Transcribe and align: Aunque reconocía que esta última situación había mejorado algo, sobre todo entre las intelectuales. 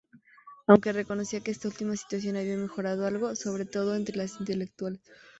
Aunque 0.65 0.93
reconocía 0.93 1.41
que 1.41 1.51
esta 1.51 1.67
última 1.67 1.95
situación 1.95 2.35
había 2.35 2.57
mejorado 2.57 3.05
algo, 3.05 3.35
sobre 3.35 3.65
todo 3.65 3.93
entre 3.95 4.17
las 4.17 4.39
intelectuales. 4.39 4.99